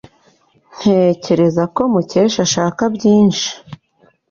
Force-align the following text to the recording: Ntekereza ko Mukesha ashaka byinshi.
Ntekereza 0.75 1.63
ko 1.75 1.81
Mukesha 1.93 2.39
ashaka 2.47 2.81
byinshi. 2.95 3.49